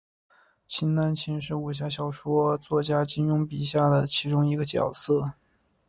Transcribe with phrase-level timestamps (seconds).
[0.65, 5.33] 秦南琴是武侠小说作家金庸笔下的其中一个角色。